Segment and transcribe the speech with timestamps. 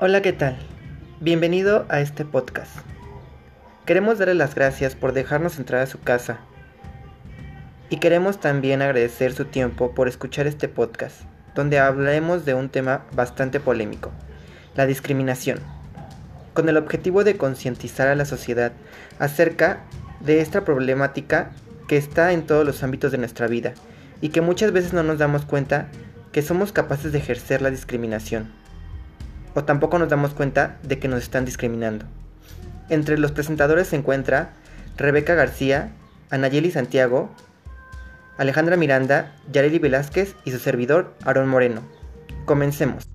[0.00, 0.56] Hola, ¿qué tal?
[1.18, 2.70] Bienvenido a este podcast.
[3.84, 6.38] Queremos darle las gracias por dejarnos entrar a su casa.
[7.90, 11.22] Y queremos también agradecer su tiempo por escuchar este podcast,
[11.56, 14.12] donde hablaremos de un tema bastante polémico,
[14.76, 15.58] la discriminación,
[16.54, 18.70] con el objetivo de concientizar a la sociedad
[19.18, 19.80] acerca
[20.20, 21.50] de esta problemática
[21.88, 23.74] que está en todos los ámbitos de nuestra vida
[24.20, 25.88] y que muchas veces no nos damos cuenta
[26.30, 28.67] que somos capaces de ejercer la discriminación
[29.58, 32.04] o tampoco nos damos cuenta de que nos están discriminando.
[32.88, 34.52] Entre los presentadores se encuentra
[34.96, 35.90] Rebeca García,
[36.30, 37.28] Anayeli Santiago,
[38.38, 41.82] Alejandra Miranda, Yareli Velázquez y su servidor Aarón Moreno.
[42.44, 43.08] Comencemos.